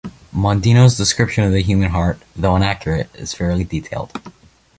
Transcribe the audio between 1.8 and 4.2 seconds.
heart, though inaccurate, is fairly detailed.